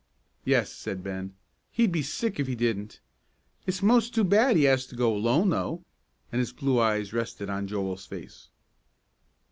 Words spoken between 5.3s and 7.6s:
though," and his blue eyes rested